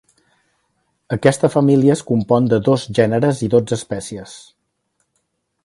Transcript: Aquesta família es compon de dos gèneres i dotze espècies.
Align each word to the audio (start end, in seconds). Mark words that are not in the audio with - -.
Aquesta 1.17 1.49
família 1.55 1.93
es 1.97 2.01
compon 2.07 2.49
de 2.53 2.59
dos 2.69 2.87
gèneres 3.01 3.45
i 3.49 3.51
dotze 3.57 3.79
espècies. 3.81 4.35